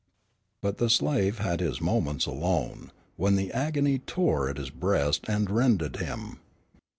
'"]But 0.63 0.79
the 0.79 0.89
slave 0.89 1.37
had 1.37 1.59
his 1.59 1.79
moments 1.79 2.25
alone, 2.25 2.91
when 3.17 3.35
the 3.35 3.51
agony 3.51 3.99
tore 3.99 4.49
at 4.49 4.57
his 4.57 4.71
breast 4.71 5.25
and 5.27 5.47
rended 5.47 5.97
him. 5.97 6.39